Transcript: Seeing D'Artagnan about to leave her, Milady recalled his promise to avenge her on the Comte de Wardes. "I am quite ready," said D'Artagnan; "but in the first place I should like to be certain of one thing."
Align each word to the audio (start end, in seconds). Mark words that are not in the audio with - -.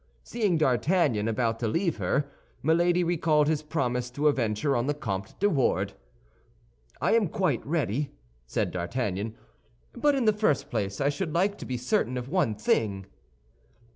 Seeing 0.23 0.57
D'Artagnan 0.57 1.27
about 1.27 1.59
to 1.59 1.67
leave 1.67 1.97
her, 1.97 2.27
Milady 2.63 3.03
recalled 3.03 3.47
his 3.47 3.61
promise 3.61 4.09
to 4.09 4.27
avenge 4.29 4.63
her 4.63 4.75
on 4.75 4.87
the 4.87 4.95
Comte 4.95 5.39
de 5.39 5.47
Wardes. 5.47 5.93
"I 6.99 7.13
am 7.13 7.27
quite 7.27 7.63
ready," 7.63 8.09
said 8.47 8.71
D'Artagnan; 8.71 9.35
"but 9.93 10.15
in 10.15 10.25
the 10.25 10.33
first 10.33 10.71
place 10.71 10.99
I 10.99 11.09
should 11.09 11.35
like 11.35 11.55
to 11.59 11.67
be 11.67 11.77
certain 11.77 12.17
of 12.17 12.29
one 12.29 12.55
thing." 12.55 13.05